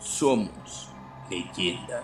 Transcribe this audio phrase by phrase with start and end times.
[0.00, 0.88] somos
[1.28, 2.02] leyenda.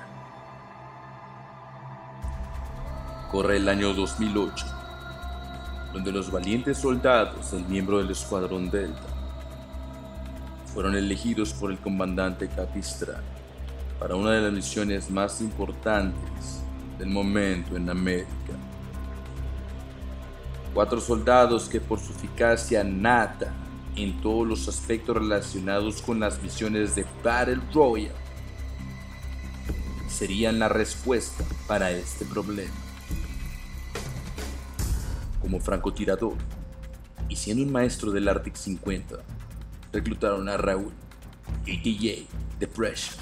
[3.30, 4.66] Corre el año 2008,
[5.92, 9.08] donde los valientes soldados del miembro del Escuadrón Delta
[10.72, 13.22] fueron elegidos por el comandante Capistrán
[13.98, 16.62] para una de las misiones más importantes
[16.98, 18.28] del momento en América.
[20.72, 23.52] Cuatro soldados que por su eficacia nata
[23.96, 28.24] en todos los aspectos relacionados con las misiones de Battle Royale
[30.08, 32.72] serían la respuesta para este problema.
[35.40, 36.34] Como francotirador
[37.28, 39.16] y siendo un maestro del Arctic 50,
[39.92, 40.92] reclutaron a Raúl,
[41.62, 42.26] ATJ,
[42.58, 43.16] Depression,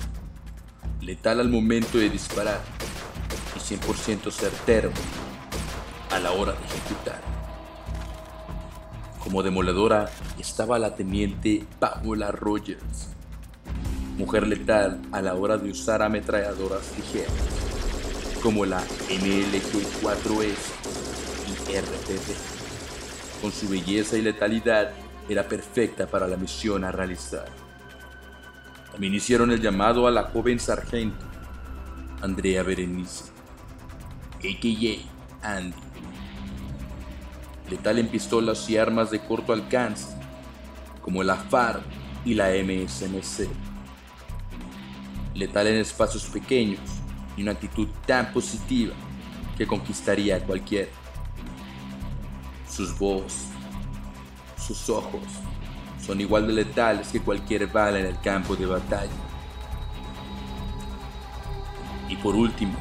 [1.00, 2.60] letal al momento de disparar
[3.56, 4.90] y 100% certero
[6.10, 7.31] a la hora de ejecutar.
[9.32, 13.08] Como demoledora estaba la teniente Paola Rogers,
[14.18, 17.32] mujer letal a la hora de usar ametralladoras ligeras,
[18.42, 20.52] como la MLG-4S
[21.48, 23.40] y RPD.
[23.40, 24.92] Con su belleza y letalidad,
[25.26, 27.46] era perfecta para la misión a realizar.
[28.90, 31.24] También hicieron el llamado a la joven sargento,
[32.20, 33.30] Andrea Berenice,
[34.40, 35.56] a.k.a.
[35.56, 36.11] Andy.
[37.72, 40.08] Letal en pistolas y armas de corto alcance,
[41.00, 41.82] como la FAR
[42.22, 43.48] y la MSMC.
[45.34, 46.80] Letal en espacios pequeños
[47.34, 48.92] y una actitud tan positiva
[49.56, 50.90] que conquistaría a cualquiera.
[52.68, 53.46] Sus voz,
[54.58, 55.22] sus ojos
[55.98, 59.10] son igual de letales que cualquier bala en el campo de batalla.
[62.10, 62.74] Y por último,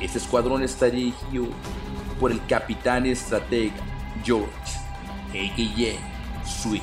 [0.00, 1.46] este escuadrón está dirigido
[2.20, 4.50] por el capitán estratega George
[5.30, 6.46] A.K.A.
[6.46, 6.82] Switch,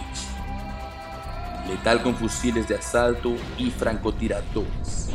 [1.67, 5.09] letal con fusiles de asalto y francotiradores,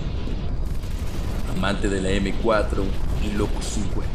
[1.57, 2.85] amante de la M4
[3.25, 4.09] y Loco 50,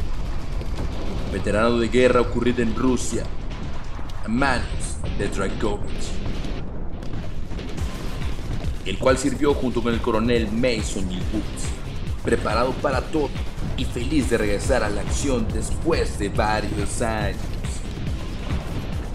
[1.31, 3.23] veterano de guerra ocurrida en Rusia.
[4.25, 6.11] A manos de Dragovich,
[8.85, 11.67] el cual sirvió junto con el coronel Mason y Woods,
[12.23, 13.29] preparado para todo
[13.75, 17.52] y feliz de regresar a la acción después de varios años.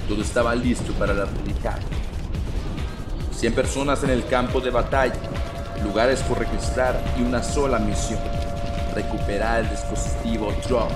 [0.08, 1.78] Todo estaba listo para la publicar.
[3.32, 5.14] 100 personas en el campo de batalla,
[5.84, 8.18] lugares por registrar y una sola misión,
[8.94, 10.90] recuperar el dispositivo Drop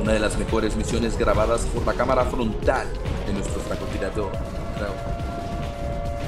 [0.00, 2.86] una de las mejores misiones grabadas por la cámara frontal
[3.26, 4.32] de nuestro francotirador.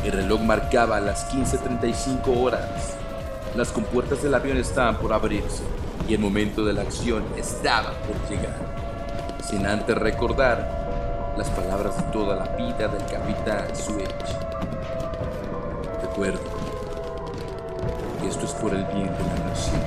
[0.05, 2.97] El reloj marcaba las 15.35 horas.
[3.56, 5.62] Las compuertas del avión estaban por abrirse
[6.09, 8.56] y el momento de la acción estaba por llegar.
[9.49, 10.81] Sin antes recordar
[11.37, 14.09] las palabras de toda la vida del capitán Switch.
[16.03, 16.41] Recuerdo
[18.20, 19.81] que esto es por el bien de la nación.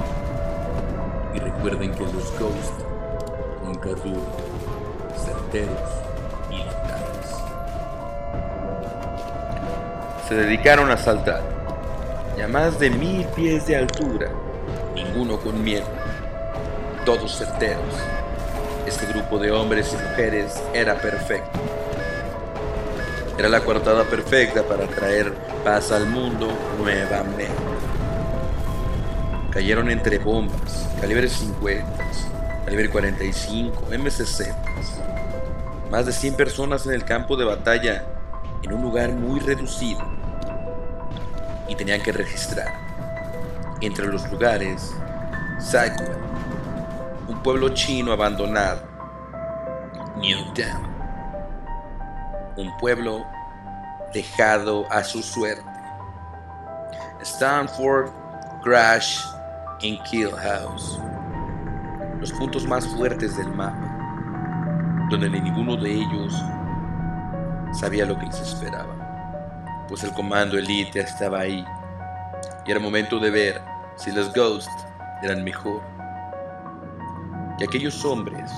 [1.34, 2.86] Y recuerden que los Ghosts
[3.64, 3.90] nunca
[5.18, 5.92] certeros
[6.50, 7.36] y letales.
[10.28, 11.42] Se dedicaron a saltar,
[12.38, 14.30] y a más de mil pies de altura,
[14.96, 15.86] ninguno con miedo,
[17.06, 17.84] todos certeros.
[18.86, 21.60] Este grupo de hombres y mujeres era perfecto.
[23.38, 26.48] Era la coartada perfecta para traer paz al mundo
[26.78, 27.50] nuevamente.
[29.50, 31.86] Cayeron entre bombas, calibre 50,
[32.66, 34.54] calibre 45, MCC.
[35.90, 38.06] Más de 100 personas en el campo de batalla
[38.62, 40.02] en un lugar muy reducido.
[41.68, 42.72] Y tenían que registrar.
[43.82, 44.92] Entre los lugares,
[45.60, 46.16] Sakura,
[47.28, 48.82] un pueblo chino abandonado.
[50.18, 50.88] Newtown,
[52.58, 53.26] un pueblo
[54.14, 55.64] dejado a su suerte.
[57.22, 58.12] Stanford,
[58.64, 59.20] Crash
[59.82, 61.00] en Kill House
[62.20, 66.34] los puntos más fuertes del mapa, donde ninguno de ellos
[67.72, 71.64] sabía lo que les esperaba, pues el comando elite estaba ahí
[72.66, 73.62] y era momento de ver
[73.96, 74.72] si los Ghosts
[75.22, 75.95] eran mejor
[77.58, 78.52] que aquellos hombres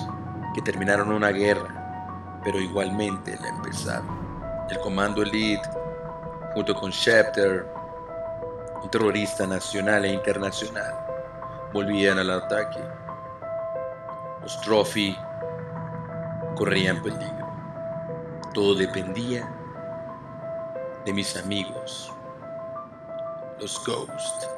[0.53, 4.17] que terminaron una guerra, pero igualmente la empezaron.
[4.69, 5.69] El comando elite,
[6.53, 7.67] junto con Schefter,
[8.83, 10.93] un terrorista nacional e internacional,
[11.73, 12.79] volvían al ataque
[14.47, 15.13] los Trophy
[16.55, 17.51] corrían peligro.
[18.53, 19.45] Todo dependía
[21.03, 22.13] de mis amigos,
[23.59, 24.56] los Ghosts.